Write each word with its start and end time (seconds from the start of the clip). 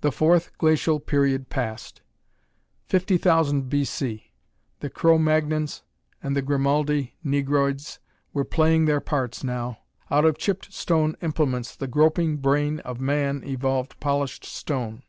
The 0.00 0.10
Fourth 0.10 0.56
Glacial 0.56 0.98
Period 0.98 1.50
passed. 1.50 2.00
50,000 2.86 3.68
B. 3.68 3.84
C. 3.84 4.30
The 4.80 4.88
Cro 4.88 5.18
Magnons 5.18 5.82
and 6.22 6.34
the 6.34 6.40
Grimaldi 6.40 7.16
Negroids 7.22 7.98
were 8.32 8.46
playing 8.46 8.86
their 8.86 9.02
parts, 9.02 9.44
now. 9.44 9.80
Out 10.10 10.24
of 10.24 10.38
chipped 10.38 10.72
stone 10.72 11.18
implements 11.20 11.76
the 11.76 11.86
groping 11.86 12.38
brain 12.38 12.80
of 12.80 12.98
man 12.98 13.42
evolved 13.44 14.00
polished 14.00 14.46
stone. 14.46 15.02